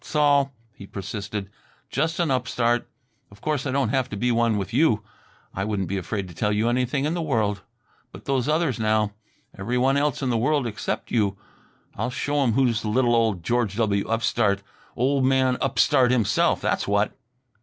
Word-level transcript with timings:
"'S 0.03 0.15
all," 0.15 0.51
he 0.73 0.87
persisted; 0.87 1.47
"just 1.91 2.19
'n 2.19 2.31
upstart. 2.31 2.89
Of 3.29 3.39
course 3.39 3.67
I 3.67 3.71
don't 3.71 3.89
have 3.89 4.09
to 4.09 4.17
be 4.17 4.31
one 4.31 4.57
with 4.57 4.73
you. 4.73 5.03
I 5.53 5.63
wouldn't 5.63 5.87
be 5.87 5.97
afraid 5.97 6.27
to 6.27 6.33
tell 6.33 6.51
you 6.51 6.69
anything 6.69 7.05
in 7.05 7.13
the 7.13 7.21
world; 7.21 7.61
but 8.11 8.25
those 8.25 8.47
others, 8.47 8.79
now; 8.79 9.11
every 9.55 9.77
one 9.77 9.97
else 9.97 10.23
in 10.23 10.31
the 10.31 10.39
world 10.41 10.65
except 10.65 11.11
you; 11.11 11.37
I'll 11.95 12.09
show 12.09 12.41
'em 12.41 12.53
who's 12.53 12.83
little 12.83 13.13
old 13.13 13.43
George 13.43 13.75
W. 13.77 14.03
Upstart 14.07 14.63
old 14.95 15.23
man 15.23 15.55
Upstart 15.61 16.09
himself, 16.09 16.61
that's 16.61 16.87
what!" 16.87 17.15